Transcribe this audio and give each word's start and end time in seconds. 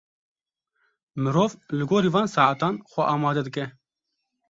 Mirov 1.21 1.51
li 1.77 1.83
gorî 1.89 2.09
van 2.15 2.27
saetan 2.35 2.75
xwe 2.89 3.03
amade 3.13 3.41
dike. 3.47 3.65